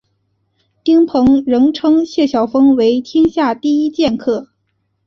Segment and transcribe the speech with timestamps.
[0.83, 4.49] 丁鹏仍称谢晓峰为天下第一剑客。